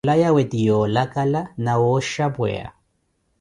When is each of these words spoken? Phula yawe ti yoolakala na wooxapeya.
Phula 0.03 0.15
yawe 0.23 0.41
ti 0.51 0.59
yoolakala 0.67 1.41
na 1.63 1.73
wooxapeya. 1.81 2.67